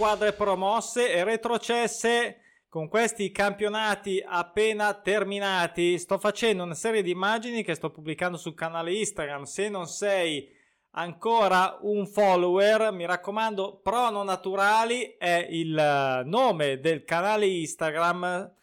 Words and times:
squadre 0.00 0.32
promosse 0.32 1.12
e 1.12 1.24
retrocesse 1.24 2.38
con 2.70 2.88
questi 2.88 3.30
campionati 3.30 4.24
appena 4.26 4.94
terminati. 4.94 5.98
Sto 5.98 6.16
facendo 6.16 6.62
una 6.62 6.72
serie 6.72 7.02
di 7.02 7.10
immagini 7.10 7.62
che 7.62 7.74
sto 7.74 7.90
pubblicando 7.90 8.38
sul 8.38 8.54
canale 8.54 8.94
Instagram. 8.94 9.42
Se 9.42 9.68
non 9.68 9.86
sei 9.86 10.48
ancora 10.92 11.76
un 11.82 12.06
follower, 12.06 12.92
mi 12.92 13.04
raccomando, 13.04 13.80
Prono 13.82 14.22
Naturali 14.22 15.16
è 15.18 15.46
il 15.50 16.22
nome 16.24 16.80
del 16.80 17.04
canale 17.04 17.44
Instagram. 17.44 18.54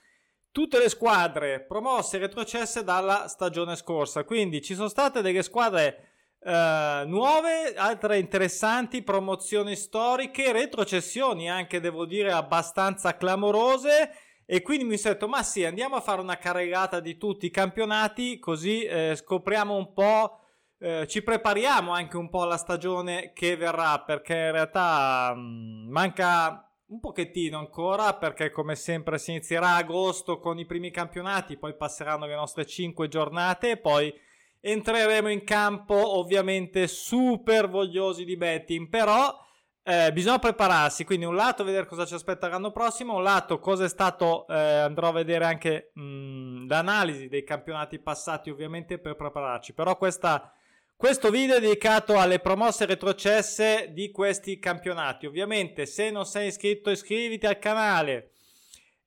Tutte 0.52 0.80
le 0.80 0.90
squadre 0.90 1.62
promosse 1.62 2.18
e 2.18 2.22
retrocesse 2.22 2.84
dalla 2.84 3.28
stagione 3.28 3.76
scorsa. 3.76 4.24
Quindi 4.24 4.64
ci 4.64 4.74
sono 4.74 4.88
state 4.88 5.22
delle 5.22 5.44
squadre 5.44 6.14
Uh, 6.48 7.06
nuove, 7.06 7.74
altre 7.76 8.20
interessanti 8.20 9.02
promozioni 9.02 9.76
storiche, 9.76 10.54
retrocessioni 10.54 11.50
anche 11.50 11.82
devo 11.82 12.06
dire 12.06 12.32
abbastanza 12.32 13.18
clamorose. 13.18 14.12
E 14.46 14.62
quindi 14.62 14.86
mi 14.86 14.98
sono 14.98 15.16
detto 15.16 15.28
ma 15.28 15.44
sì 15.44 15.66
andiamo 15.66 15.98
a 15.98 16.02
fare 16.02 16.22
una 16.22 16.38
carregata 16.38 17.02
di 17.02 17.18
tutti 17.18 17.48
i 17.48 17.52
campionati 17.52 18.40
così 18.40 18.86
eh, 18.86 19.14
scopriamo 19.18 19.76
un 19.76 19.92
po' 19.92 20.40
eh, 20.80 21.06
ci 21.10 21.22
prepariamo 21.22 21.92
anche 21.92 22.16
un 22.16 22.30
po' 22.30 22.44
alla 22.44 22.56
stagione 22.56 23.34
che 23.34 23.58
verrà 23.58 24.00
perché 24.00 24.34
in 24.34 24.52
realtà 24.54 25.34
mh, 25.36 25.40
mm, 25.42 25.92
manca 25.92 26.72
un 26.86 27.00
pochettino 27.02 27.58
ancora 27.58 28.14
perché 28.14 28.52
come 28.52 28.76
sempre 28.76 29.18
si 29.18 29.32
inizierà 29.32 29.76
agosto 29.76 30.40
con 30.40 30.58
i 30.58 30.66
primi 30.66 30.92
campionati 30.92 31.58
poi 31.58 31.76
passeranno 31.76 32.26
le 32.26 32.36
nostre 32.36 32.66
5 32.66 33.10
giornate 33.10 33.76
poi 33.76 34.14
entreremo 34.60 35.30
in 35.30 35.44
campo 35.44 36.18
ovviamente 36.18 36.88
super 36.88 37.70
vogliosi 37.70 38.26
di 38.26 38.38
betting, 38.38 38.90
però 38.90 39.46
eh, 39.84 40.12
bisogna 40.12 40.38
prepararsi, 40.38 41.06
quindi 41.06 41.26
un 41.26 41.36
lato 41.36 41.64
vedere 41.64 41.86
cosa 41.86 42.06
ci 42.06 42.14
aspetta 42.14 42.50
l'anno 42.50 42.72
prossimo, 42.72 43.16
un 43.16 43.24
lato 43.24 43.58
cosa 43.60 43.86
è 43.86 43.88
stato, 43.88 44.46
eh, 44.50 44.54
andrò 44.54 45.08
a 45.08 45.14
vedere 45.14 45.46
anche 45.46 45.92
mh, 45.94 46.68
l'analisi 46.68 47.30
dei 47.30 47.46
campionati 47.46 47.98
passati 47.98 48.50
ovviamente 48.50 49.00
per 49.00 49.16
prepararci, 49.16 49.74
però 49.74 49.96
questa, 49.96 50.52
questo 50.98 51.30
video 51.30 51.56
è 51.56 51.62
dedicato 51.62 52.20
alle 52.20 52.40
promosse 52.40 52.86
retrocesse 52.86 53.92
di 53.94 54.12
questi 54.12 54.60
campionati, 54.60 55.26
ovviamente 55.26 55.86
se 55.86 56.12
non 56.12 56.26
sei 56.26 56.48
iscritto 56.48 56.90
iscriviti 56.90 57.46
al 57.46 57.58
canale, 57.58 58.32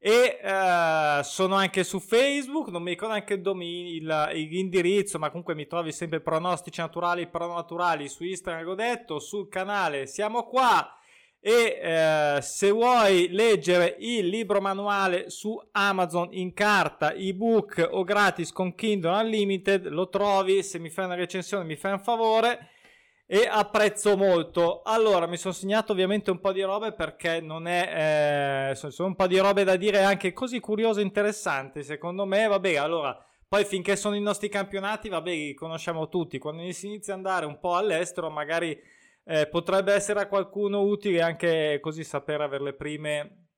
e 0.03 0.39
uh, 0.43 1.23
sono 1.23 1.57
anche 1.57 1.85
su 1.85 2.01
Facebook, 2.01 2.69
non 2.69 2.83
mi 2.83 2.93
ricordo 2.93 3.13
anche 3.13 3.35
il 3.35 3.43
dominio, 3.43 4.29
l'indirizzo, 4.33 5.19
ma 5.19 5.29
comunque 5.29 5.55
mi 5.55 5.67
trovi 5.67 5.93
sempre 5.93 6.21
pronostici 6.21 6.81
naturali, 6.81 7.29
pronaturali 7.29 8.09
su 8.09 8.25
Instagram, 8.25 8.65
l'ho 8.65 8.75
detto, 8.75 9.19
sul 9.19 9.49
canale 9.49 10.07
siamo 10.07 10.45
qua. 10.45 10.95
E 11.43 12.37
uh, 12.37 12.41
se 12.41 12.71
vuoi 12.71 13.29
leggere 13.31 13.97
il 13.99 14.27
libro 14.27 14.61
manuale 14.61 15.29
su 15.29 15.59
Amazon 15.73 16.29
in 16.33 16.55
carta, 16.55 17.13
ebook 17.13 17.89
o 17.93 18.03
gratis 18.03 18.53
con 18.53 18.75
Kindle 18.75 19.23
Unlimited, 19.23 19.87
lo 19.89 20.09
trovi, 20.09 20.63
se 20.63 20.79
mi 20.79 20.89
fai 20.89 21.05
una 21.05 21.15
recensione 21.15 21.65
mi 21.65 21.77
fai 21.77 21.93
un 21.93 22.01
favore 22.01 22.71
e 23.33 23.47
apprezzo 23.49 24.17
molto. 24.17 24.83
Allora, 24.83 25.29
mi 25.29 25.37
sono 25.37 25.55
segnato 25.55 25.93
ovviamente 25.93 26.33
un 26.33 26.41
po' 26.41 26.51
di 26.51 26.63
robe 26.63 26.93
perché 26.93 27.41
non 27.41 27.69
è... 27.69 28.71
Eh, 28.73 28.75
sono 28.75 29.09
un 29.11 29.15
po' 29.15 29.29
di 29.29 29.39
robe 29.39 29.63
da 29.63 29.77
dire 29.77 30.03
anche 30.03 30.33
così 30.33 30.59
curiose 30.59 30.99
e 30.99 31.05
interessanti, 31.05 31.85
secondo 31.85 32.25
me. 32.25 32.49
Vabbè, 32.49 32.75
allora, 32.75 33.17
poi 33.47 33.65
finché 33.65 33.95
sono 33.95 34.17
i 34.17 34.21
nostri 34.21 34.49
campionati, 34.49 35.09
vabbè, 35.09 35.31
li 35.31 35.55
conosciamo 35.55 36.09
tutti. 36.09 36.41
Quando 36.41 36.69
si 36.73 36.89
inizia 36.89 37.13
ad 37.13 37.21
andare 37.21 37.47
un 37.47 37.61
po' 37.61 37.77
all'estero, 37.77 38.31
magari 38.31 38.77
eh, 39.23 39.47
potrebbe 39.47 39.93
essere 39.93 40.23
a 40.23 40.27
qualcuno 40.27 40.81
utile 40.81 41.23
anche 41.23 41.79
così 41.81 42.03
sapere 42.03 42.43
avere 42.43 42.65
le 42.65 42.75
prime 42.75 43.51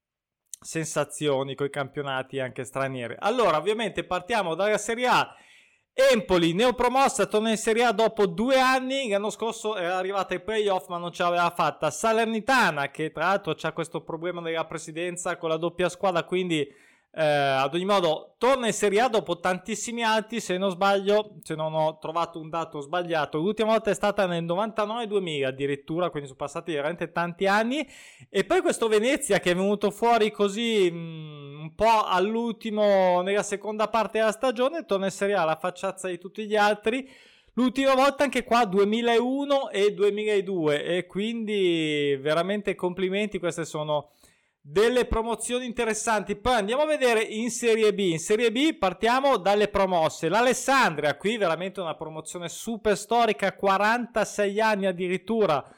sensazioni 0.60 1.54
con 1.54 1.68
i 1.68 1.70
campionati 1.70 2.40
anche 2.40 2.64
stranieri. 2.64 3.16
Allora, 3.20 3.56
ovviamente 3.56 4.04
partiamo 4.04 4.54
dalla 4.54 4.76
Serie 4.76 5.06
A 5.06 5.34
Empoli, 5.94 6.54
neopromossa, 6.54 7.26
torna 7.26 7.50
in 7.50 7.58
Serie 7.58 7.84
A 7.84 7.92
dopo 7.92 8.26
due 8.26 8.58
anni. 8.58 9.08
L'anno 9.08 9.28
scorso 9.28 9.76
era 9.76 9.96
arrivata 9.96 10.32
ai 10.32 10.40
playoff, 10.40 10.88
ma 10.88 10.96
non 10.96 11.12
ce 11.12 11.22
l'aveva 11.22 11.52
fatta. 11.54 11.90
Salernitana, 11.90 12.90
che 12.90 13.12
tra 13.12 13.26
l'altro 13.26 13.54
ha 13.60 13.72
questo 13.72 14.02
problema 14.02 14.40
della 14.40 14.64
presidenza 14.64 15.36
con 15.36 15.50
la 15.50 15.58
doppia 15.58 15.90
squadra, 15.90 16.24
quindi 16.24 16.66
eh, 17.14 17.22
ad 17.22 17.74
ogni 17.74 17.84
modo 17.84 18.36
torna 18.38 18.66
in 18.66 18.72
Serie 18.72 19.00
A 19.00 19.08
dopo 19.08 19.38
tantissimi 19.38 20.02
alti. 20.02 20.40
Se 20.40 20.56
non 20.56 20.70
sbaglio, 20.70 21.36
se 21.42 21.54
non 21.54 21.74
ho 21.74 21.98
trovato 21.98 22.40
un 22.40 22.48
dato 22.48 22.80
sbagliato, 22.80 23.38
l'ultima 23.38 23.70
volta 23.72 23.90
è 23.90 23.94
stata 23.94 24.26
nel 24.26 24.44
99-2000 24.44 25.44
addirittura, 25.44 26.08
quindi 26.08 26.28
sono 26.28 26.38
passati 26.40 26.72
veramente 26.72 27.12
tanti 27.12 27.46
anni. 27.46 27.86
E 28.30 28.44
poi 28.44 28.62
questo 28.62 28.88
Venezia 28.88 29.40
che 29.40 29.50
è 29.50 29.54
venuto 29.54 29.90
fuori 29.90 30.30
così. 30.30 30.90
Mh, 30.90 30.96
mm, 30.96 31.60
un 31.62 31.74
po' 31.74 32.04
all'ultimo, 32.04 33.20
nella 33.22 33.42
seconda 33.42 33.88
parte 33.88 34.18
della 34.18 34.32
stagione, 34.32 34.84
torna 34.84 35.04
in 35.06 35.12
Serie 35.12 35.34
A 35.34 35.44
la 35.44 35.56
facciazza 35.56 36.08
di 36.08 36.18
tutti 36.18 36.46
gli 36.46 36.56
altri. 36.56 37.08
L'ultima 37.54 37.94
volta 37.94 38.24
anche 38.24 38.44
qua 38.44 38.64
2001 38.64 39.68
e 39.70 39.92
2002 39.92 40.84
e 40.84 41.06
quindi 41.06 42.16
veramente 42.18 42.74
complimenti, 42.74 43.38
queste 43.38 43.66
sono 43.66 44.12
delle 44.64 45.06
promozioni 45.06 45.66
interessanti. 45.66 46.36
Poi 46.36 46.54
andiamo 46.54 46.82
a 46.82 46.86
vedere 46.86 47.20
in 47.20 47.50
Serie 47.50 47.92
B. 47.92 47.98
In 47.98 48.20
Serie 48.20 48.52
B 48.52 48.78
partiamo 48.78 49.36
dalle 49.36 49.66
promosse. 49.66 50.28
L'Alessandria, 50.28 51.16
qui 51.16 51.36
veramente 51.36 51.80
una 51.80 51.96
promozione 51.96 52.48
super 52.48 52.96
storica, 52.96 53.56
46 53.56 54.60
anni 54.60 54.86
addirittura 54.86 55.68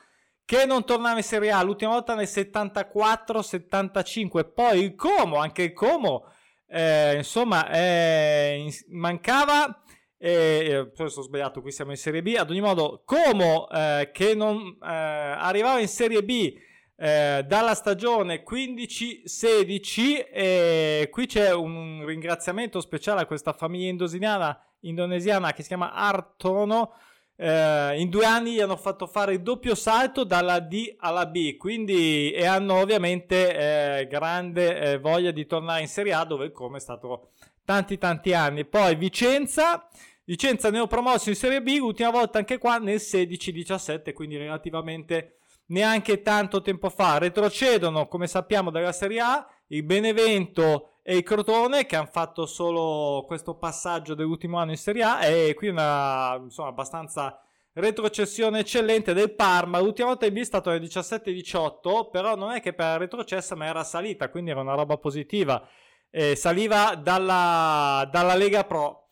che 0.44 0.66
non 0.66 0.84
tornava 0.84 1.16
in 1.16 1.22
Serie 1.22 1.50
A 1.50 1.62
l'ultima 1.62 1.92
volta 1.92 2.14
nel 2.14 2.26
74-75 2.26 4.52
poi 4.52 4.82
il 4.82 4.94
Como 4.94 5.36
anche 5.36 5.62
il 5.62 5.72
Como 5.72 6.26
eh, 6.66 7.16
insomma 7.16 7.70
eh, 7.70 8.70
mancava 8.90 9.82
eh, 10.18 10.90
poi 10.94 11.08
sono 11.08 11.24
sbagliato 11.24 11.62
qui 11.62 11.72
siamo 11.72 11.92
in 11.92 11.96
Serie 11.96 12.20
B 12.20 12.34
ad 12.36 12.50
ogni 12.50 12.60
modo 12.60 13.04
Como 13.06 13.70
eh, 13.70 14.10
che 14.12 14.34
non 14.34 14.76
eh, 14.82 14.86
arrivava 14.86 15.80
in 15.80 15.88
Serie 15.88 16.22
B 16.22 16.52
eh, 16.96 17.44
dalla 17.46 17.74
stagione 17.74 18.44
15-16 18.44 20.26
e 20.32 21.08
qui 21.10 21.26
c'è 21.26 21.52
un 21.52 22.04
ringraziamento 22.06 22.80
speciale 22.80 23.22
a 23.22 23.26
questa 23.26 23.52
famiglia 23.52 23.88
indonesiana, 23.88 24.60
indonesiana 24.80 25.52
che 25.52 25.62
si 25.62 25.68
chiama 25.68 25.92
Artono 25.92 26.92
eh, 27.36 27.98
in 27.98 28.10
due 28.10 28.24
anni 28.24 28.52
gli 28.52 28.60
hanno 28.60 28.76
fatto 28.76 29.06
fare 29.06 29.34
il 29.34 29.42
doppio 29.42 29.74
salto 29.74 30.22
dalla 30.22 30.60
D 30.60 30.94
alla 30.98 31.26
B, 31.26 31.56
quindi 31.56 32.30
e 32.30 32.46
hanno 32.46 32.74
ovviamente 32.74 33.98
eh, 34.00 34.06
grande 34.06 34.78
eh, 34.78 34.98
voglia 34.98 35.32
di 35.32 35.44
tornare 35.46 35.80
in 35.80 35.88
Serie 35.88 36.14
A 36.14 36.24
dove 36.24 36.52
come 36.52 36.76
è 36.76 36.80
stato 36.80 37.30
tanti 37.64 37.98
tanti 37.98 38.32
anni. 38.32 38.64
Poi 38.64 38.94
Vicenza, 38.94 39.88
Vicenza 40.24 40.70
neopromosso 40.70 41.28
in 41.30 41.34
Serie 41.34 41.60
B, 41.60 41.76
l'ultima 41.78 42.10
volta 42.10 42.38
anche 42.38 42.58
qua 42.58 42.78
nel 42.78 42.98
16-17, 42.98 44.12
quindi 44.12 44.36
relativamente 44.36 45.38
neanche 45.66 46.22
tanto 46.22 46.60
tempo 46.60 46.90
fa. 46.90 47.18
Retrocedono, 47.18 48.08
come 48.08 48.26
sappiamo, 48.26 48.70
dalla 48.70 48.92
Serie 48.92 49.20
A 49.20 49.48
il 49.68 49.82
Benevento 49.82 50.98
e 51.02 51.16
il 51.16 51.22
Crotone 51.22 51.86
che 51.86 51.96
hanno 51.96 52.08
fatto 52.10 52.46
solo 52.46 53.24
questo 53.26 53.56
passaggio 53.56 54.14
dell'ultimo 54.14 54.58
anno 54.58 54.72
in 54.72 54.76
Serie 54.76 55.02
A 55.02 55.24
e 55.24 55.54
qui 55.54 55.68
una 55.68 56.38
insomma 56.42 56.68
abbastanza 56.68 57.40
retrocessione 57.72 58.60
eccellente 58.60 59.12
del 59.12 59.34
Parma 59.34 59.80
l'ultima 59.80 60.08
volta 60.08 60.26
in 60.26 60.32
B 60.32 60.38
è 60.38 60.44
stato 60.44 60.70
nel 60.70 60.80
17-18 60.80 62.10
però 62.10 62.36
non 62.36 62.52
è 62.52 62.60
che 62.60 62.72
per 62.72 62.86
la 62.86 62.96
retrocessa 62.96 63.54
ma 63.54 63.66
era 63.66 63.84
salita 63.84 64.30
quindi 64.30 64.50
era 64.50 64.60
una 64.60 64.74
roba 64.74 64.96
positiva 64.96 65.66
eh, 66.10 66.36
saliva 66.36 66.94
dalla, 66.94 68.08
dalla 68.10 68.34
Lega 68.34 68.64
Pro 68.64 69.08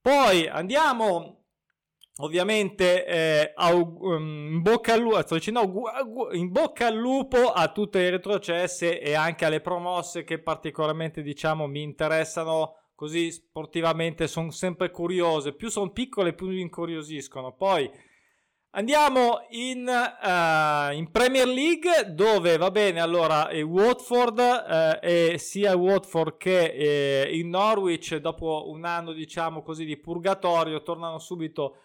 poi 0.00 0.48
andiamo 0.48 1.41
ovviamente 2.16 3.06
eh, 3.06 3.52
aug- 3.54 4.02
um, 4.02 4.50
in, 4.52 4.62
bocca 4.62 4.96
lupo, 4.96 5.16
aug- 5.16 6.34
in 6.34 6.50
bocca 6.50 6.86
al 6.88 6.96
lupo 6.96 7.50
a 7.52 7.72
tutte 7.72 8.00
le 8.00 8.10
retrocesse 8.10 9.00
e 9.00 9.14
anche 9.14 9.44
alle 9.44 9.60
promosse 9.60 10.24
che 10.24 10.38
particolarmente 10.38 11.22
diciamo 11.22 11.66
mi 11.66 11.82
interessano 11.82 12.76
così 12.94 13.32
sportivamente 13.32 14.28
sono 14.28 14.50
sempre 14.50 14.90
curiose. 14.90 15.54
Più 15.54 15.68
sono 15.68 15.90
piccole 15.90 16.34
più 16.34 16.48
mi 16.48 16.60
incuriosiscono. 16.60 17.52
Poi 17.52 17.90
andiamo 18.74 19.46
in, 19.50 19.88
uh, 19.88 20.92
in 20.94 21.10
Premier 21.10 21.48
League 21.48 22.12
dove 22.14 22.58
va 22.58 22.70
bene 22.70 23.00
allora 23.00 23.50
il 23.50 23.64
Watford 23.64 24.38
uh, 24.38 25.04
e 25.04 25.36
sia 25.38 25.76
Watford 25.76 26.36
che 26.36 26.64
eh, 26.66 27.28
il 27.32 27.46
Norwich 27.46 28.16
dopo 28.16 28.68
un 28.68 28.84
anno 28.84 29.12
diciamo 29.12 29.62
così 29.62 29.84
di 29.84 29.96
purgatorio 29.96 30.82
tornano 30.82 31.18
subito 31.18 31.78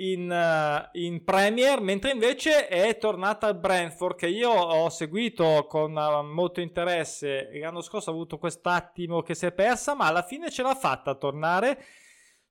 in, 0.00 0.30
uh, 0.30 0.88
in, 0.98 1.24
Premier, 1.24 1.80
mentre 1.80 2.12
invece 2.12 2.68
è 2.68 2.96
tornata 2.98 3.46
al 3.46 3.58
Brentford 3.58 4.16
che 4.16 4.28
io 4.28 4.50
ho 4.50 4.88
seguito 4.90 5.66
con 5.68 5.96
uh, 5.96 6.22
molto 6.24 6.60
interesse. 6.60 7.50
L'anno 7.60 7.80
scorso 7.80 8.10
ha 8.10 8.12
avuto 8.12 8.38
quest'attimo 8.38 9.22
che 9.22 9.34
si 9.34 9.46
è 9.46 9.52
persa, 9.52 9.94
ma 9.94 10.06
alla 10.06 10.22
fine 10.22 10.50
ce 10.50 10.62
l'ha 10.62 10.74
fatta 10.74 11.12
a 11.12 11.16
tornare. 11.16 11.84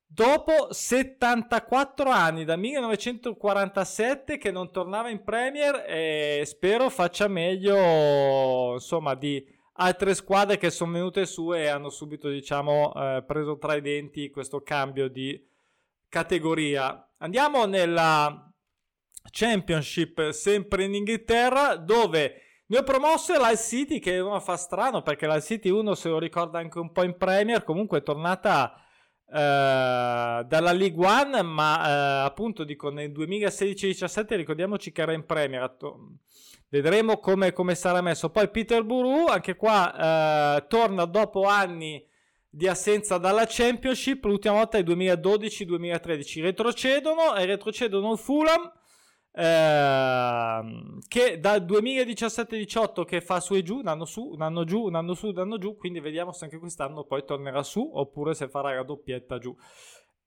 dopo 0.09 0.67
74 0.71 2.09
anni, 2.09 2.43
da 2.45 2.55
1947 2.55 4.37
che 4.37 4.51
non 4.51 4.71
tornava 4.71 5.09
in 5.09 5.23
Premier 5.23 5.83
e 5.87 6.43
spero 6.45 6.89
faccia 6.89 7.27
meglio, 7.27 8.73
insomma, 8.73 9.15
di 9.15 9.45
altre 9.79 10.15
squadre 10.15 10.57
che 10.57 10.69
sono 10.69 10.93
venute 10.93 11.25
su 11.25 11.53
e 11.53 11.67
hanno 11.67 11.89
subito, 11.89 12.29
diciamo, 12.29 12.93
eh, 12.93 13.23
preso 13.25 13.57
tra 13.57 13.75
i 13.75 13.81
denti 13.81 14.29
questo 14.29 14.61
cambio 14.61 15.07
di 15.07 15.41
categoria. 16.09 17.06
Andiamo 17.19 17.65
nella 17.65 18.47
Championship, 19.31 20.29
sempre 20.29 20.83
in 20.83 20.93
Inghilterra, 20.93 21.75
dove 21.75 22.41
ne 22.67 22.77
ho 22.77 22.83
promosso 22.83 23.35
l'Al 23.39 23.57
City, 23.57 23.97
che 23.97 24.19
uno 24.19 24.39
fa 24.39 24.55
strano 24.55 25.01
perché 25.01 25.25
l'Al 25.25 25.41
City 25.41 25.69
uno 25.69 25.95
se 25.95 26.09
lo 26.09 26.19
ricorda 26.19 26.59
anche 26.59 26.77
un 26.77 26.91
po' 26.91 27.03
in 27.03 27.17
Premier, 27.17 27.63
comunque 27.63 27.99
è 27.99 28.03
tornata 28.03 28.71
eh, 29.25 30.45
dalla 30.47 30.71
League 30.73 31.03
One, 31.03 31.41
ma 31.41 31.87
eh, 31.87 32.25
appunto 32.25 32.63
dico 32.63 32.89
nel 32.91 33.11
2016-17 33.11 34.35
ricordiamoci 34.35 34.91
che 34.91 35.01
era 35.01 35.13
in 35.13 35.25
Premier. 35.25 35.75
Vedremo 36.69 37.17
come, 37.17 37.51
come 37.51 37.73
sarà 37.73 38.01
messo. 38.01 38.29
Poi 38.29 38.49
Peterborough, 38.51 39.29
anche 39.29 39.55
qua 39.55 40.57
eh, 40.57 40.67
torna 40.67 41.05
dopo 41.05 41.45
anni 41.45 42.06
di 42.49 42.67
assenza 42.67 43.17
dalla 43.17 43.45
Championship. 43.47 44.23
L'ultima 44.25 44.55
volta 44.55 44.77
è 44.77 44.83
2012-2013. 44.83 46.41
Retrocedono 46.41 47.35
e 47.35 47.45
retrocedono 47.45 48.11
il 48.11 48.17
Fulham. 48.17 48.71
Eh, 49.31 50.61
che 51.07 51.39
dal 51.39 51.63
2017-18 51.63 53.03
che 53.05 53.21
fa 53.21 53.39
su 53.39 53.53
e 53.53 53.61
giù, 53.61 53.77
un 53.77 53.87
anno 53.87 54.05
su, 54.05 54.29
un 54.31 54.41
anno 54.41 54.63
giù, 54.63 54.85
un 54.85 54.95
anno 54.95 55.13
su, 55.13 55.27
un 55.27 55.37
anno 55.37 55.59
giù, 55.59 55.77
quindi 55.77 55.99
vediamo 55.99 56.31
se 56.31 56.45
anche 56.45 56.57
quest'anno 56.57 57.03
poi 57.03 57.23
tornerà 57.23 57.61
su 57.61 57.87
oppure 57.93 58.33
se 58.33 58.49
farà 58.49 58.73
la 58.73 58.83
doppietta 58.83 59.37
giù. 59.37 59.55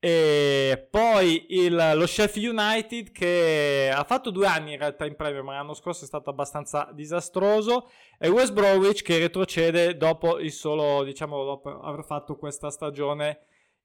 E 0.02 0.88
poi 0.90 1.44
il, 1.50 1.92
lo 1.94 2.06
Sheffield 2.06 2.58
United 2.58 3.12
che 3.12 3.92
ha 3.94 4.02
fatto 4.04 4.30
due 4.30 4.46
anni 4.46 4.72
in 4.72 4.78
realtà 4.78 5.04
in 5.04 5.14
Premier, 5.14 5.42
ma 5.42 5.56
l'anno 5.56 5.74
scorso 5.74 6.04
è 6.04 6.06
stato 6.06 6.30
abbastanza 6.30 6.88
disastroso. 6.94 7.90
E 8.18 8.30
West 8.30 8.54
Bromwich 8.54 9.02
che 9.02 9.18
retrocede 9.18 9.98
dopo 9.98 10.38
il 10.38 10.52
solo, 10.52 11.04
diciamo, 11.04 11.44
dopo 11.44 11.80
aver 11.80 12.06
fatto 12.06 12.36
questa 12.36 12.70
stagione 12.70 13.40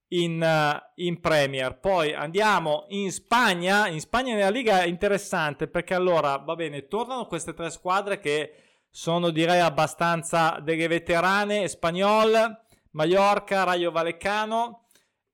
in, 0.09 0.81
in, 0.95 1.19
Premier. 1.19 1.77
Poi 1.77 2.13
andiamo 2.13 2.85
in 2.89 3.11
Spagna. 3.11 3.89
In 3.89 3.99
Spagna 3.99 4.35
nella 4.35 4.49
Liga 4.49 4.83
è 4.83 4.87
interessante 4.87 5.67
perché 5.67 5.95
allora, 5.95 6.37
va 6.37 6.55
bene, 6.55 6.87
tornano 6.87 7.27
queste 7.27 7.53
tre 7.53 7.69
squadre 7.69 8.19
che 8.19 8.53
sono 8.89 9.31
direi 9.31 9.59
abbastanza 9.59 10.59
delle 10.63 10.87
veterane, 10.87 11.67
Spagnol, 11.67 12.57
Mallorca, 12.91 13.65
Rayo 13.65 13.91
Vallecano 13.91 14.84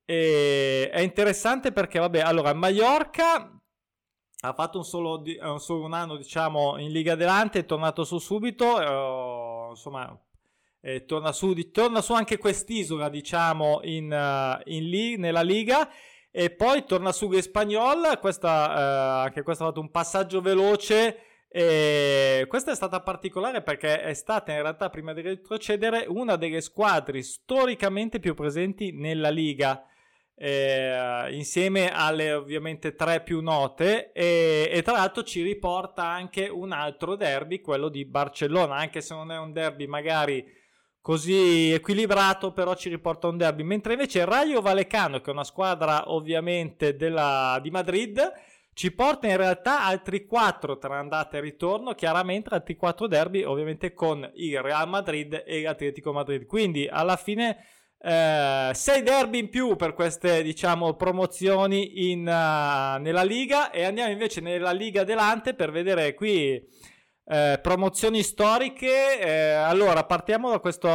e 0.05 0.89
è 0.89 0.99
interessante 0.99 1.71
perché, 1.71 1.99
vabbè, 1.99 2.19
allora, 2.19 2.53
Mallorca 2.53 3.61
ha 4.43 4.53
fatto 4.53 4.77
un 4.77 4.83
solo, 4.83 5.21
un, 5.21 5.59
solo 5.59 5.85
un 5.85 5.93
anno, 5.93 6.17
diciamo, 6.17 6.77
in 6.79 6.91
Liga 6.91 7.15
Delante, 7.15 7.59
è 7.59 7.65
tornato 7.65 8.03
su 8.03 8.17
subito, 8.17 8.81
eh, 8.81 9.69
insomma, 9.69 10.19
eh, 10.81 11.05
torna, 11.05 11.31
su, 11.31 11.53
di, 11.53 11.69
torna 11.69 12.01
su 12.01 12.13
anche 12.13 12.37
quest'isola, 12.37 13.07
diciamo, 13.09 13.81
in, 13.83 14.11
uh, 14.11 14.61
in 14.71 15.19
nella 15.19 15.43
Liga, 15.43 15.89
e 16.31 16.49
poi 16.49 16.85
torna 16.85 17.11
su 17.11 17.31
Espagnol, 17.33 18.17
questa, 18.19 19.21
eh, 19.21 19.25
anche 19.25 19.43
questo 19.43 19.63
ha 19.63 19.67
fatto 19.67 19.81
un 19.81 19.91
passaggio 19.91 20.41
veloce, 20.41 21.45
e 21.47 22.45
questa 22.47 22.71
è 22.71 22.75
stata 22.75 23.01
particolare 23.01 23.61
perché 23.61 24.01
è 24.01 24.13
stata 24.13 24.53
in 24.53 24.61
realtà, 24.61 24.89
prima 24.89 25.13
di 25.13 25.21
retrocedere, 25.21 26.05
una 26.07 26.37
delle 26.37 26.61
squadre 26.61 27.21
storicamente 27.21 28.19
più 28.19 28.33
presenti 28.33 28.91
nella 28.91 29.29
Liga 29.29 29.85
eh, 30.43 31.27
insieme 31.35 31.91
alle 31.93 32.33
ovviamente 32.33 32.95
tre 32.95 33.21
più 33.21 33.41
note. 33.41 34.11
E, 34.11 34.67
e, 34.71 34.81
tra 34.81 34.93
l'altro 34.93 35.21
ci 35.21 35.43
riporta 35.43 36.03
anche 36.03 36.47
un 36.47 36.71
altro 36.71 37.15
derby, 37.15 37.61
quello 37.61 37.89
di 37.89 38.05
Barcellona, 38.05 38.75
anche 38.75 39.01
se 39.01 39.13
non 39.13 39.31
è 39.31 39.37
un 39.37 39.53
derby 39.53 39.85
magari 39.85 40.43
così 40.99 41.71
equilibrato, 41.71 42.53
però 42.53 42.73
ci 42.73 42.89
riporta 42.89 43.27
un 43.27 43.37
derby, 43.37 43.61
mentre 43.61 43.93
invece 43.93 44.19
il 44.19 44.25
Rayo 44.25 44.61
Vallecano, 44.61 45.21
che 45.21 45.29
è 45.29 45.33
una 45.33 45.43
squadra 45.43 46.11
ovviamente 46.11 46.95
della, 46.95 47.59
di 47.61 47.69
Madrid, 47.69 48.19
ci 48.73 48.91
porta 48.91 49.27
in 49.27 49.37
realtà 49.37 49.83
altri 49.83 50.25
quattro 50.25 50.79
tra 50.79 50.97
andata 50.97 51.37
e 51.37 51.41
ritorno, 51.41 51.93
chiaramente 51.93 52.49
altri 52.51 52.75
quattro 52.75 53.05
derby 53.05 53.43
ovviamente 53.43 53.93
con 53.93 54.27
il 54.35 54.59
Real 54.59 54.87
Madrid 54.87 55.43
e 55.45 55.61
l'Atletico 55.61 56.11
Madrid, 56.11 56.45
quindi 56.47 56.87
alla 56.87 57.15
fine 57.15 57.57
eh, 58.03 58.71
sei 58.73 59.03
derby 59.03 59.39
in 59.39 59.49
più 59.49 59.75
per 59.75 59.93
queste 59.93 60.41
diciamo 60.41 60.95
promozioni 60.95 62.09
in, 62.09 62.21
uh, 62.21 62.99
nella 62.99 63.23
Liga 63.23 63.69
e 63.69 63.83
andiamo 63.83 64.11
invece 64.11 64.41
nella 64.41 64.71
Liga 64.71 65.03
Delante 65.03 65.53
per 65.53 65.69
vedere 65.69 66.15
qui 66.15 66.67
eh, 67.25 67.59
promozioni 67.61 68.23
storiche. 68.23 69.19
Eh, 69.19 69.51
allora 69.51 70.03
partiamo 70.03 70.49
da 70.49 70.59
questo 70.59 70.87
uh, 70.87 70.93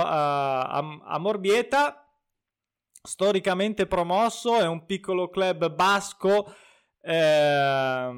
Amorbieta 1.04 2.00
storicamente 3.06 3.86
promosso 3.86 4.58
è 4.58 4.66
un 4.66 4.84
piccolo 4.84 5.28
club 5.30 5.70
basco. 5.72 6.52
Ehm, 7.02 8.16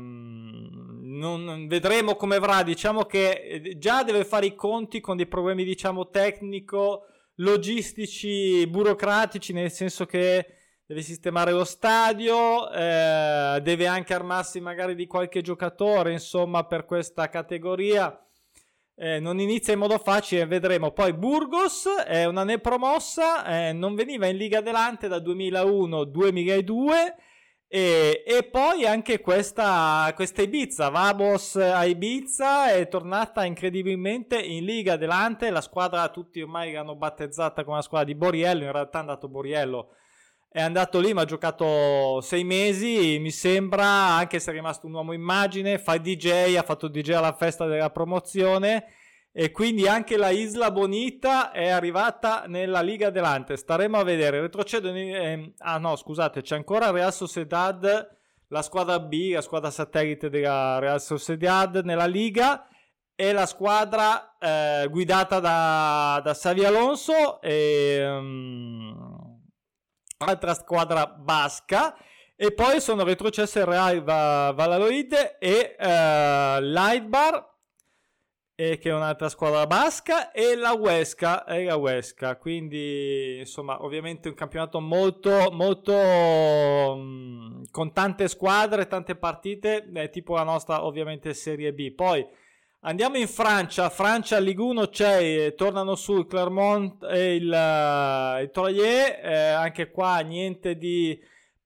non, 1.02 1.66
vedremo 1.68 2.16
come 2.16 2.38
va 2.38 2.62
diciamo 2.62 3.04
che 3.04 3.30
eh, 3.32 3.76
già 3.76 4.02
deve 4.02 4.24
fare 4.24 4.46
i 4.46 4.54
conti 4.54 5.00
con 5.00 5.18
dei 5.18 5.26
problemi 5.26 5.62
diciamo 5.62 6.08
tecnico 6.08 7.04
logistici, 7.38 8.66
burocratici, 8.66 9.52
nel 9.52 9.70
senso 9.70 10.06
che 10.06 10.46
deve 10.86 11.02
sistemare 11.02 11.52
lo 11.52 11.64
stadio, 11.64 12.70
eh, 12.70 13.60
deve 13.62 13.86
anche 13.86 14.14
armarsi 14.14 14.60
magari 14.60 14.94
di 14.94 15.06
qualche 15.06 15.42
giocatore, 15.42 16.12
insomma, 16.12 16.64
per 16.64 16.84
questa 16.84 17.28
categoria. 17.28 18.18
Eh, 19.00 19.20
non 19.20 19.38
inizia 19.38 19.74
in 19.74 19.78
modo 19.78 19.98
facile, 19.98 20.46
vedremo. 20.46 20.90
Poi 20.90 21.12
Burgos 21.12 21.86
è 21.86 22.24
una 22.24 22.42
nepromossa, 22.42 23.44
eh, 23.68 23.72
non 23.72 23.94
veniva 23.94 24.26
in 24.26 24.36
Liga 24.36 24.60
Delante 24.60 25.06
dal 25.06 25.22
2001-2002 25.22 27.14
e, 27.70 28.24
e, 28.26 28.44
poi 28.44 28.86
anche 28.86 29.20
questa, 29.20 30.10
questa 30.14 30.40
Ibiza, 30.40 30.88
Vamos 30.88 31.54
a 31.56 31.84
Ibiza 31.84 32.72
è 32.72 32.88
tornata 32.88 33.44
incredibilmente 33.44 34.40
in 34.40 34.64
Liga 34.64 34.96
Delante, 34.96 35.50
la 35.50 35.60
squadra 35.60 36.08
tutti 36.08 36.40
ormai 36.40 36.72
l'hanno 36.72 36.96
battezzata 36.96 37.64
come 37.64 37.76
la 37.76 37.82
squadra 37.82 38.06
di 38.06 38.14
Boriello, 38.14 38.64
in 38.64 38.72
realtà 38.72 38.96
è 38.96 39.00
andato 39.02 39.28
Boriello, 39.28 39.90
è 40.48 40.62
andato 40.62 40.98
lì 40.98 41.12
ma 41.12 41.20
ha 41.20 41.26
giocato 41.26 42.22
sei 42.22 42.42
mesi 42.42 43.18
mi 43.20 43.30
sembra, 43.30 43.84
anche 43.84 44.40
se 44.40 44.50
è 44.50 44.54
rimasto 44.54 44.86
un 44.86 44.94
uomo 44.94 45.12
immagine, 45.12 45.78
fa 45.78 45.98
DJ, 45.98 46.56
ha 46.56 46.62
fatto 46.62 46.88
DJ 46.88 47.10
alla 47.10 47.34
festa 47.34 47.66
della 47.66 47.90
promozione 47.90 48.86
e 49.40 49.52
quindi 49.52 49.86
anche 49.86 50.16
la 50.16 50.30
Isla 50.30 50.72
Bonita 50.72 51.52
è 51.52 51.68
arrivata 51.68 52.46
nella 52.48 52.80
Liga 52.80 53.10
Delante. 53.10 53.56
Staremo 53.56 53.96
a 53.96 54.02
vedere. 54.02 54.40
Retrocedo. 54.40 54.92
Eh, 54.92 55.52
ah, 55.58 55.78
no, 55.78 55.94
scusate, 55.94 56.42
c'è 56.42 56.56
ancora 56.56 56.90
Real 56.90 57.12
Sociedad, 57.12 58.16
la 58.48 58.62
squadra 58.62 58.98
B, 58.98 59.30
la 59.34 59.40
squadra 59.40 59.70
satellite 59.70 60.28
della 60.28 60.80
Real 60.80 61.00
Sociedad 61.00 61.82
nella 61.84 62.06
Liga. 62.06 62.66
E 63.14 63.30
la 63.30 63.46
squadra 63.46 64.36
eh, 64.40 64.88
guidata 64.90 65.38
da, 65.38 66.20
da 66.20 66.32
Xavi 66.32 66.64
Alonso, 66.64 67.40
e, 67.40 68.04
um, 68.08 69.40
altra 70.16 70.54
squadra 70.54 71.06
basca. 71.06 71.96
E 72.34 72.52
poi 72.52 72.80
sono 72.80 73.04
retrocesse 73.04 73.60
il 73.60 73.66
Real 73.66 74.02
Valladolid 74.02 75.36
e 75.38 75.76
uh, 75.78 76.60
Lightbar 76.60 77.47
e 78.60 78.76
che 78.78 78.90
è 78.90 78.92
un'altra 78.92 79.28
squadra 79.28 79.68
basca 79.68 80.32
e 80.32 80.56
la 80.56 80.72
Huesca 80.72 81.44
e 81.44 81.62
la 81.62 81.76
Huesca. 81.76 82.34
Quindi 82.38 83.38
insomma 83.38 83.84
ovviamente 83.84 84.28
un 84.28 84.34
campionato 84.34 84.80
molto 84.80 85.50
molto 85.52 85.92
mh, 85.92 87.00
mm, 87.00 87.62
con 87.70 87.92
tante 87.92 88.26
squadre 88.26 88.88
tante 88.88 89.14
partite 89.14 89.88
eh, 89.94 90.10
tipo 90.10 90.34
la 90.34 90.42
nostra 90.42 90.84
ovviamente 90.84 91.34
Serie 91.34 91.72
B. 91.72 91.92
Poi 91.92 92.26
andiamo 92.80 93.16
in 93.16 93.28
Francia. 93.28 93.88
Francia 93.90 94.40
Ligue 94.40 94.64
1 94.64 94.88
c'è 94.88 95.22
eh, 95.22 95.54
tornano 95.54 95.94
su 95.94 96.16
il 96.16 96.26
Clermont 96.26 97.04
e 97.04 97.36
il, 97.36 97.48
uh, 97.48 98.42
il 98.42 98.50
Troyer 98.50 99.20
eh, 99.24 99.36
anche 99.50 99.92
qua 99.92 100.18
niente 100.18 100.76
di 100.76 101.16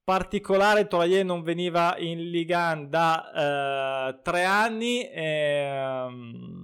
particolare. 0.05 0.87
Troyer 0.87 1.25
non 1.25 1.43
veniva 1.43 1.97
in 1.97 2.29
Ligue 2.29 2.55
1 2.55 2.87
da 2.91 4.11
uh, 4.13 4.21
tre 4.23 4.45
anni 4.45 5.09
e, 5.09 6.05
um, 6.07 6.62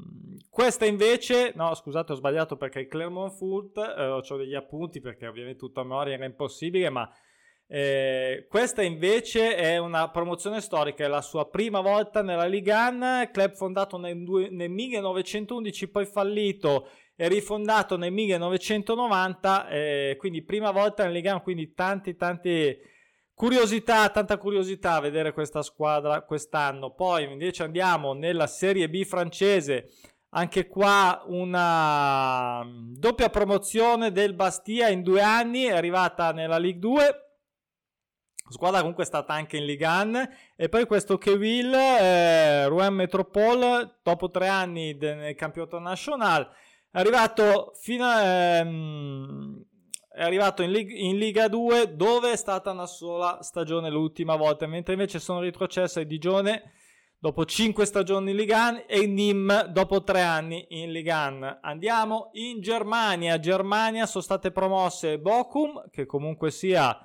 questa 0.58 0.86
invece, 0.86 1.52
no 1.54 1.72
scusate 1.72 2.10
ho 2.10 2.14
sbagliato 2.16 2.56
perché 2.56 2.80
il 2.80 2.88
Clermont 2.88 3.32
Foot, 3.32 3.78
eh, 3.78 4.06
ho 4.06 4.36
degli 4.36 4.56
appunti 4.56 5.00
perché 5.00 5.28
ovviamente 5.28 5.60
tutta 5.60 5.84
memoria 5.84 6.14
era 6.14 6.24
impossibile, 6.24 6.90
ma 6.90 7.08
eh, 7.68 8.44
questa 8.48 8.82
invece 8.82 9.54
è 9.54 9.78
una 9.78 10.10
promozione 10.10 10.60
storica, 10.60 11.04
è 11.04 11.06
la 11.06 11.20
sua 11.20 11.48
prima 11.48 11.80
volta 11.80 12.22
nella 12.22 12.46
Liga 12.46 12.88
1, 12.88 13.30
club 13.32 13.52
fondato 13.52 13.98
nel, 13.98 14.16
nel 14.16 14.68
1911, 14.68 15.90
poi 15.90 16.06
fallito 16.06 16.88
e 17.14 17.28
rifondato 17.28 17.96
nel 17.96 18.10
1990, 18.10 19.68
eh, 19.68 20.16
quindi 20.18 20.42
prima 20.42 20.72
volta 20.72 21.04
nella 21.04 21.14
Liga 21.14 21.30
1, 21.34 21.42
quindi 21.42 21.72
tanti 21.72 22.16
tanti 22.16 22.76
Curiosità, 23.32 24.08
tanta 24.08 24.36
curiosità 24.36 24.94
a 24.94 25.00
vedere 25.00 25.32
questa 25.32 25.62
squadra 25.62 26.22
quest'anno. 26.22 26.92
Poi 26.92 27.22
invece 27.22 27.62
andiamo 27.62 28.12
nella 28.12 28.48
Serie 28.48 28.90
B 28.90 29.04
francese. 29.04 29.92
Anche 30.30 30.68
qua 30.68 31.22
una 31.26 32.62
mm, 32.62 32.94
doppia 32.94 33.30
promozione 33.30 34.12
del 34.12 34.34
Bastia 34.34 34.88
in 34.88 35.02
due 35.02 35.22
anni, 35.22 35.64
è 35.64 35.72
arrivata 35.72 36.32
nella 36.32 36.58
Ligue 36.58 36.78
2. 36.80 37.02
La 37.04 38.54
squadra 38.54 38.80
comunque 38.80 39.04
è 39.04 39.06
stata 39.06 39.32
anche 39.32 39.56
in 39.56 39.64
Ligue 39.64 39.86
1 39.86 40.28
e 40.56 40.68
poi 40.68 40.86
questo 40.86 41.18
Keville, 41.18 41.98
eh, 41.98 42.68
Rouen 42.68 42.94
Metropole, 42.94 44.00
dopo 44.02 44.30
tre 44.30 44.48
anni 44.48 44.94
nel 44.94 45.34
campionato 45.34 45.78
nazionale, 45.78 46.48
è 46.90 46.98
arrivato 46.98 47.72
fino 47.80 48.06
ehm, 48.10 49.64
è 50.18 50.22
arrivato 50.22 50.62
in, 50.62 50.72
Lig- 50.72 50.90
in, 50.90 51.16
Liga 51.16 51.46
2 51.46 51.94
dove 51.94 52.32
è 52.32 52.36
stata 52.36 52.72
una 52.72 52.86
sola 52.86 53.38
stagione 53.40 53.88
l'ultima 53.88 54.34
volta, 54.34 54.66
mentre 54.66 54.94
invece 54.94 55.20
sono 55.20 55.40
retrocesse 55.40 56.06
Digione 56.06 56.72
dopo 57.18 57.44
5 57.44 57.84
stagioni 57.84 58.30
in 58.30 58.36
Liga 58.36 58.68
1 58.68 58.84
e 58.86 59.06
Nim 59.06 59.64
dopo 59.66 60.02
3 60.02 60.20
anni 60.20 60.66
in 60.70 60.92
Liga 60.92 61.26
1. 61.26 61.58
Andiamo 61.62 62.30
in 62.32 62.60
Germania, 62.60 63.38
Germania 63.38 64.06
sono 64.06 64.22
state 64.22 64.50
promosse 64.52 65.18
Bochum 65.18 65.90
che 65.90 66.06
comunque 66.06 66.50
sia 66.50 66.96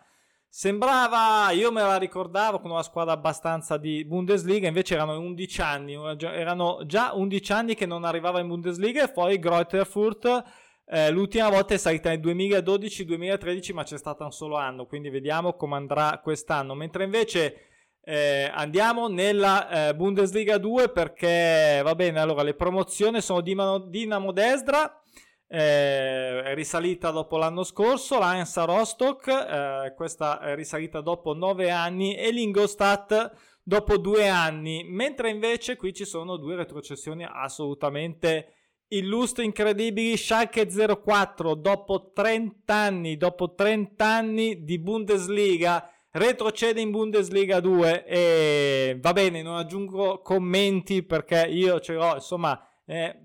sembrava, 0.48 1.50
io 1.50 1.72
me 1.72 1.82
la 1.82 1.98
ricordavo 1.98 2.60
con 2.60 2.70
una 2.70 2.84
squadra 2.84 3.14
abbastanza 3.14 3.78
di 3.78 4.06
Bundesliga, 4.06 4.68
invece 4.68 4.94
erano 4.94 5.20
11 5.20 5.62
anni, 5.62 5.94
erano 6.20 6.86
già 6.86 7.14
11 7.16 7.52
anni 7.52 7.74
che 7.76 7.88
non 7.88 8.04
arrivava 8.04 8.40
in 8.40 8.48
Bundesliga 8.48 9.04
e 9.04 9.12
poi 9.12 9.40
Greuterfurt 9.40 10.44
eh, 10.86 11.10
l'ultima 11.10 11.50
volta 11.50 11.74
è 11.74 11.78
salita 11.78 12.10
nel 12.10 12.20
2012-2013, 12.20 13.74
ma 13.74 13.84
c'è 13.84 13.98
stato 13.98 14.24
un 14.24 14.32
solo 14.32 14.58
anno, 14.58 14.86
quindi 14.86 15.10
vediamo 15.10 15.54
come 15.54 15.76
andrà 15.76 16.20
quest'anno. 16.22 16.76
Mentre 16.76 17.06
invece 17.06 17.73
eh, 18.06 18.52
andiamo 18.54 19.08
nella 19.08 19.90
eh, 19.90 19.96
Bundesliga 19.96 20.58
2 20.58 20.90
perché 20.90 21.80
va 21.84 21.96
bene, 21.96 22.20
allora 22.20 22.44
le 22.44 22.54
promozioni 22.54 23.22
sono 23.22 23.40
Dinamo, 23.40 23.80
Dinamo 23.80 24.34
Destra, 24.34 25.02
eh, 25.48 26.54
risalita 26.54 27.12
dopo 27.12 27.38
l'anno 27.38 27.64
scorso, 27.64 28.20
l'Ansa 28.20 28.66
Rostock, 28.66 29.28
eh, 29.28 29.94
questa 29.96 30.42
è 30.42 30.54
risalita 30.54 31.00
dopo 31.00 31.34
9 31.34 31.70
anni 31.70 32.16
e 32.16 32.32
l'Ingolstadt 32.32 33.32
dopo 33.64 33.98
2 33.98 34.28
anni, 34.28 34.84
mentre 34.84 35.30
invece 35.30 35.78
qui 35.78 35.94
ci 35.94 36.04
sono 36.04 36.36
due 36.36 36.56
retrocessioni 36.56 37.26
assolutamente 37.26 38.56
illustri 38.90 39.46
incredibili. 39.46 40.18
Schalke 40.18 40.68
04 40.68 41.56
dopo 41.56 42.12
30 42.12 42.74
anni, 42.74 43.16
dopo 43.16 43.54
30 43.54 44.06
anni 44.06 44.64
di 44.66 44.78
Bundesliga 44.78 45.88
retrocede 46.14 46.80
in 46.80 46.92
Bundesliga 46.92 47.60
2 47.60 48.06
e 48.06 48.98
va 49.00 49.14
bene, 49.14 49.42
non 49.42 49.56
aggiungo 49.56 50.22
commenti 50.22 51.04
perché 51.04 51.46
io 51.50 51.80
ce 51.80 51.94
l'ho, 51.94 52.16
insomma, 52.16 52.60
eh, 52.86 53.20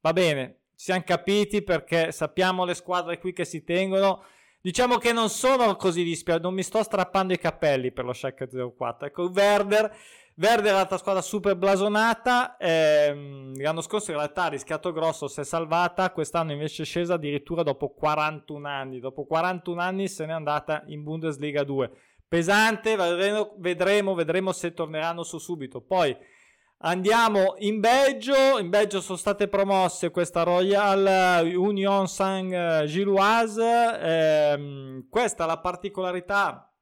va 0.00 0.12
bene, 0.12 0.60
siamo 0.74 1.02
capiti 1.04 1.62
perché 1.62 2.10
sappiamo 2.10 2.64
le 2.64 2.74
squadre 2.74 3.18
qui 3.18 3.32
che 3.32 3.44
si 3.44 3.62
tengono. 3.62 4.24
Diciamo 4.62 4.96
che 4.96 5.12
non 5.12 5.28
sono 5.28 5.76
così 5.76 6.04
dispiaciuto, 6.04 6.46
non 6.46 6.54
mi 6.54 6.62
sto 6.62 6.82
strappando 6.82 7.32
i 7.32 7.38
capelli 7.38 7.92
per 7.92 8.04
lo 8.04 8.12
Schalke 8.12 8.48
04. 8.48 9.08
Ecco, 9.08 9.30
Werder 9.34 9.94
Verde 10.34 10.70
è 10.70 10.72
un'altra 10.72 10.96
squadra 10.96 11.20
super 11.20 11.56
blasonata. 11.56 12.56
Ehm, 12.56 13.60
l'anno 13.60 13.82
scorso 13.82 14.12
in 14.12 14.16
realtà 14.16 14.44
ha 14.44 14.48
rischiato 14.48 14.90
grosso, 14.90 15.28
si 15.28 15.40
è 15.40 15.44
salvata. 15.44 16.10
Quest'anno 16.10 16.52
invece 16.52 16.82
è 16.82 16.86
scesa 16.86 17.14
addirittura 17.14 17.62
dopo 17.62 17.90
41 17.90 18.66
anni. 18.66 18.98
Dopo 18.98 19.24
41 19.26 19.80
anni 19.80 20.08
se 20.08 20.24
n'è 20.24 20.32
andata 20.32 20.84
in 20.86 21.02
Bundesliga 21.02 21.64
2. 21.64 21.90
Pesante, 22.26 22.96
vedremo, 22.96 23.54
vedremo, 23.58 24.14
vedremo 24.14 24.52
se 24.52 24.72
torneranno 24.72 25.22
su 25.22 25.36
subito. 25.36 25.82
Poi 25.82 26.16
andiamo 26.82 27.54
in 27.58 27.80
Belgio. 27.80 28.58
In 28.58 28.68
Belgio 28.68 29.00
sono 29.00 29.18
state 29.18 29.48
promosse 29.48 30.10
questa 30.10 30.42
Royal 30.42 31.46
Union 31.54 32.06
Saint-Gilloise. 32.06 33.98
Ehm, 34.00 35.08
questa 35.08 35.46
la 35.46 35.58
particolarità 35.58 36.72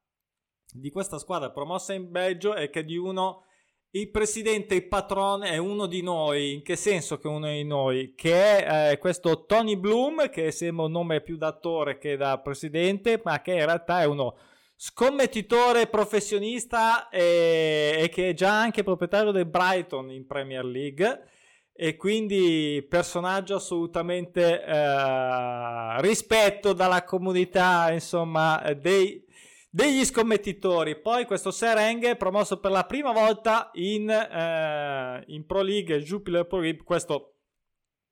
di 0.73 0.89
questa 0.89 1.17
squadra 1.17 1.51
promossa 1.51 1.93
in 1.93 2.09
Belgio 2.11 2.53
è 2.53 2.69
che 2.69 2.85
di 2.85 2.95
uno 2.95 3.45
il 3.93 4.09
presidente, 4.09 4.75
il 4.75 4.87
patrone 4.87 5.49
è 5.49 5.57
uno 5.57 5.85
di 5.85 6.01
noi. 6.01 6.53
In 6.53 6.61
che 6.61 6.77
senso 6.77 7.17
che 7.17 7.27
uno 7.27 7.47
di 7.47 7.65
noi? 7.65 8.13
Che 8.15 8.63
è 8.63 8.91
eh, 8.91 8.97
questo 8.97 9.45
Tony 9.45 9.75
Bloom, 9.75 10.29
che 10.29 10.51
sembra 10.51 10.85
un 10.85 10.91
nome 10.91 11.19
più 11.19 11.35
da 11.35 11.47
attore 11.47 11.97
che 11.97 12.15
da 12.15 12.39
presidente, 12.39 13.19
ma 13.23 13.41
che 13.41 13.51
in 13.51 13.65
realtà 13.65 14.01
è 14.01 14.05
uno 14.05 14.37
scommettitore 14.83 15.85
professionista 15.85 17.07
e, 17.09 17.97
e 17.99 18.09
che 18.09 18.29
è 18.29 18.33
già 18.33 18.59
anche 18.59 18.81
proprietario 18.81 19.29
del 19.29 19.45
Brighton 19.45 20.09
in 20.09 20.25
Premier 20.25 20.65
League 20.65 21.29
e 21.71 21.95
quindi 21.95 22.83
personaggio 22.89 23.57
assolutamente 23.57 24.63
eh, 24.63 26.01
rispetto 26.01 26.73
dalla 26.73 27.03
comunità 27.03 27.91
insomma 27.91 28.59
dei 28.73 29.23
degli 29.69 30.03
scommettitori. 30.03 30.99
Poi 30.99 31.25
questo 31.25 31.51
Sereng 31.51 32.17
promosso 32.17 32.59
per 32.59 32.71
la 32.71 32.83
prima 32.83 33.11
volta 33.11 33.69
in, 33.75 34.09
eh, 34.09 35.23
in 35.27 35.45
Pro 35.45 35.61
League, 35.61 36.01
Jupiler 36.01 36.45
Pro 36.47 36.59
League. 36.59 36.83
Questo, 36.83 37.35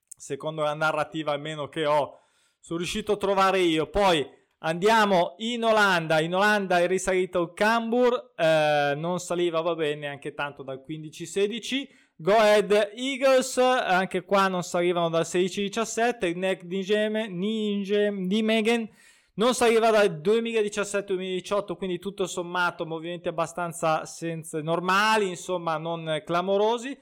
secondo 0.07 0.61
la 0.61 0.75
narrativa 0.75 1.31
almeno 1.31 1.67
che 1.67 1.87
ho, 1.87 2.19
sono 2.59 2.77
riuscito 2.77 3.13
a 3.13 3.17
trovare 3.17 3.59
io. 3.59 3.87
Poi 3.87 4.37
andiamo 4.59 5.35
in 5.37 5.63
Olanda. 5.63 6.19
In 6.19 6.35
Olanda 6.35 6.79
è 6.79 6.87
risalito 6.87 7.41
il 7.41 7.51
Cambur, 7.53 8.33
eh, 8.35 8.93
non 8.95 9.19
saliva, 9.19 9.61
va 9.61 9.75
bene, 9.75 10.07
anche 10.07 10.33
tanto 10.33 10.63
dal 10.63 10.83
15-16. 10.87 11.87
Go 12.15 12.33
Ahead 12.33 12.91
Eagles, 12.95 13.57
anche 13.57 14.23
qua 14.23 14.47
non 14.47 14.63
salivano 14.63 15.09
dal 15.09 15.25
16-17. 15.25 16.25
Il 16.25 16.37
Neck 16.37 16.65
di 16.65 18.41
Megan 18.41 18.89
non 19.35 19.53
saliva 19.53 19.89
dal 19.89 20.19
2017-2018, 20.21 21.77
quindi 21.77 21.97
tutto 21.97 22.27
sommato 22.27 22.85
movimenti 22.85 23.29
abbastanza 23.29 24.05
senza, 24.05 24.61
normali, 24.61 25.29
insomma 25.29 25.77
non 25.77 26.21
clamorosi. 26.25 26.97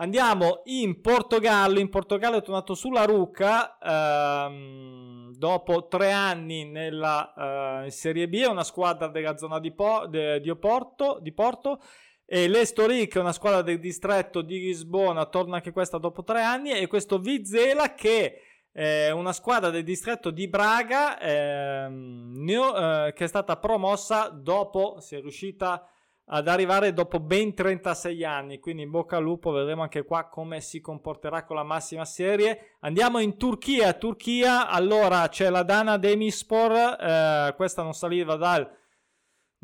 Andiamo 0.00 0.62
in 0.66 1.00
Portogallo, 1.00 1.80
in 1.80 1.88
Portogallo 1.88 2.36
è 2.36 2.42
tornato 2.42 2.76
sulla 2.76 3.04
Rucca 3.04 3.78
ehm, 3.82 5.32
dopo 5.34 5.88
tre 5.88 6.12
anni 6.12 6.64
nella 6.64 7.84
eh, 7.84 7.90
Serie 7.90 8.28
B, 8.28 8.40
è 8.40 8.46
una 8.46 8.62
squadra 8.62 9.08
della 9.08 9.36
zona 9.36 9.58
di, 9.58 9.72
po- 9.72 10.06
de- 10.06 10.40
di, 10.40 10.50
Oporto, 10.50 11.18
di 11.20 11.32
Porto. 11.32 11.80
E 12.24 12.46
l'Estoric 12.46 13.16
è 13.16 13.20
una 13.20 13.32
squadra 13.32 13.62
del 13.62 13.80
distretto 13.80 14.40
di 14.40 14.60
Lisbona, 14.60 15.26
torna 15.26 15.56
anche 15.56 15.72
questa 15.72 15.98
dopo 15.98 16.22
tre 16.22 16.42
anni. 16.42 16.70
E 16.70 16.86
questo 16.86 17.18
Vizela 17.18 17.94
che 17.94 18.42
eh, 18.70 19.10
una 19.10 19.32
squadra 19.32 19.70
del 19.70 19.82
distretto 19.82 20.30
di 20.30 20.46
Braga 20.46 21.18
ehm, 21.18 22.48
eh, 22.48 23.12
che 23.16 23.24
è 23.24 23.28
stata 23.28 23.56
promossa 23.56 24.28
dopo, 24.28 25.00
si 25.00 25.16
è 25.16 25.20
riuscita 25.20 25.84
ad 26.30 26.48
arrivare 26.48 26.92
dopo 26.92 27.20
ben 27.20 27.54
36 27.54 28.24
anni, 28.24 28.58
quindi 28.58 28.82
in 28.82 28.90
bocca 28.90 29.16
al 29.16 29.22
lupo, 29.22 29.50
vedremo 29.50 29.82
anche 29.82 30.04
qua 30.04 30.28
come 30.28 30.60
si 30.60 30.80
comporterà 30.80 31.44
con 31.44 31.56
la 31.56 31.62
massima 31.62 32.04
serie. 32.04 32.76
Andiamo 32.80 33.18
in 33.18 33.36
Turchia, 33.36 33.94
Turchia, 33.94 34.68
allora 34.68 35.28
c'è 35.28 35.48
la 35.48 35.62
Dana 35.62 35.96
Demispor, 35.96 36.72
eh, 36.72 37.54
questa 37.56 37.82
non 37.82 37.94
saliva 37.94 38.36
dal 38.36 38.76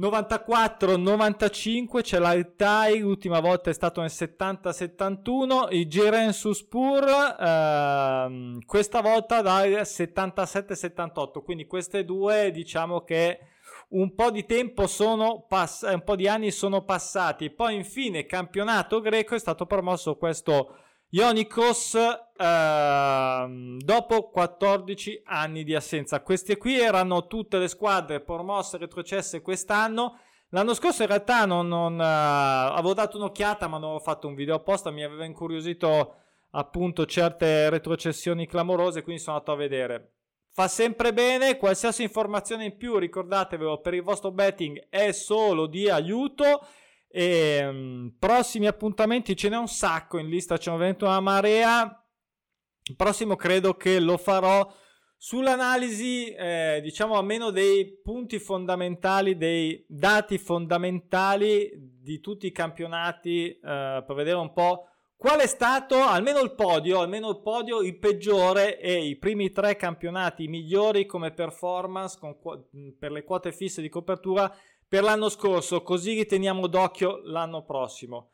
94-95 0.01 2.01
c'è 2.01 2.19
l'Altai, 2.19 2.99
l'ultima 2.99 3.39
volta 3.39 3.71
è 3.71 3.73
stato 3.73 4.01
nel 4.01 4.11
70-71, 4.11 5.69
il 5.71 5.87
Girensuspur 5.87 7.37
ehm, 7.39 8.65
questa 8.65 9.01
volta 9.01 9.41
dal 9.41 9.71
77-78, 9.71 11.45
quindi 11.45 11.67
queste 11.67 12.05
due 12.05 12.51
diciamo 12.51 13.03
che 13.03 13.39
un 13.95 14.15
po' 14.15 14.31
di 14.31 14.45
tempo 14.45 14.87
sono 14.87 15.45
pass- 15.49 15.89
un 15.91 16.03
po' 16.03 16.17
di 16.17 16.29
anni 16.29 16.51
sono 16.51 16.85
passati, 16.85 17.51
poi 17.51 17.75
infine 17.75 18.27
campionato 18.27 19.01
greco 19.01 19.35
è 19.35 19.39
stato 19.39 19.67
promosso 19.67 20.17
questo 20.17 20.77
Ionikos 21.15 21.97
ehm, 22.37 23.79
dopo 23.79 24.31
14 24.31 25.23
anni 25.27 25.63
di 25.63 25.75
assenza. 25.77 26.23
Queste 26.23 26.57
qui 26.57 26.81
erano 26.81 27.29
tutte 27.29 27.59
le 27.59 27.69
squadre 27.69 28.21
promosse 28.21 28.75
e 28.75 28.81
retrocesse 28.81 29.41
quest'anno. 29.41 30.19
L'anno 30.49 30.75
scorso 30.75 31.03
in 31.03 31.09
realtà 31.09 31.47
non, 31.47 31.69
non 31.69 31.95
uh, 31.95 32.73
avevo 32.73 32.95
dato 32.95 33.17
un'occhiata 33.17 33.69
ma 33.69 33.77
non 33.79 33.91
avevo 33.91 34.03
fatto 34.03 34.27
un 34.27 34.35
video 34.35 34.57
apposta, 34.57 34.91
mi 34.91 35.05
aveva 35.05 35.25
incuriosito 35.25 36.17
appunto 36.51 37.07
certe 37.07 37.71
retrocessioni 37.71 38.49
clamorose, 38.49 39.03
quindi 39.03 39.23
sono 39.23 39.37
andato 39.37 39.53
a 39.53 39.57
vedere. 39.57 40.13
Fa 40.57 40.69
sempre 40.69 41.13
bene, 41.13 41.57
qualsiasi 41.57 42.05
informazione 42.05 42.67
in 42.67 42.77
più, 42.77 42.97
ricordatevelo, 42.97 43.81
per 43.81 43.93
il 43.93 44.05
vostro 44.05 44.31
betting 44.31 44.87
è 44.89 45.11
solo 45.11 45.67
di 45.67 45.91
aiuto 45.91 46.65
e, 47.09 47.67
um, 47.67 48.15
prossimi 48.17 48.69
appuntamenti 48.69 49.37
ce 49.37 49.49
n'è 49.49 49.57
un 49.57 49.67
sacco 49.67 50.17
in 50.17 50.29
lista, 50.29 50.57
ce 50.57 50.71
ne 50.71 50.77
è 50.77 50.79
venuto 50.79 51.07
una 51.07 51.19
marea. 51.19 52.07
Il 52.85 52.95
prossimo 52.95 53.35
credo 53.35 53.75
che 53.75 53.99
lo 53.99 54.17
farò 54.17 54.73
sull'analisi, 55.17 56.29
eh, 56.29 56.79
diciamo 56.85 57.17
almeno 57.17 57.51
dei 57.51 58.01
punti 58.01 58.39
fondamentali, 58.39 59.37
dei 59.37 59.85
dati 59.89 60.39
fondamentali 60.39 61.73
di 62.01 62.21
tutti 62.21 62.47
i 62.47 62.53
campionati, 62.53 63.49
eh, 63.49 63.59
per 63.61 64.15
vedere 64.15 64.37
un 64.37 64.53
po' 64.53 64.87
qual 65.25 65.41
è 65.41 65.47
stato 65.47 66.03
almeno 66.03 66.41
il 66.41 66.53
podio, 66.55 67.01
almeno 67.01 67.31
il 67.31 67.41
podio, 67.41 67.81
il 67.81 67.97
peggiore 67.97 68.79
e 68.79 69.07
i 69.07 69.17
primi 69.17 69.53
tre 69.53 69.75
campionati 69.75 70.49
migliori 70.49 71.07
come 71.07 71.33
performance 71.33 72.19
con, 72.21 72.37
per 72.99 73.11
le 73.11 73.25
quote 73.25 73.51
fisse 73.51 73.81
di 73.81 73.89
copertura 73.89 74.55
per 74.87 75.03
l'anno 75.03 75.31
scorso, 75.31 75.83
così 75.83 76.15
li 76.15 76.27
teniamo 76.27 76.67
d'occhio 76.67 77.23
l'anno 77.25 77.65
prossimo. 77.65 78.33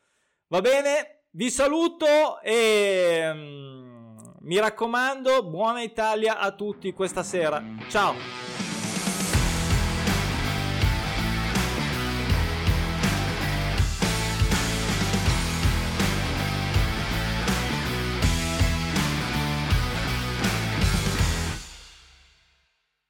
Va 0.48 0.60
bene? 0.60 1.26
Vi 1.30 1.48
saluto 1.48 2.40
e... 2.42 3.30
Um, 3.30 4.16
mi 4.40 4.58
raccomando, 4.58 5.44
buona 5.44 5.82
Italia 5.82 6.38
a 6.40 6.50
tutti 6.50 6.92
questa 6.92 7.22
sera. 7.22 7.62
Ciao! 7.88 8.49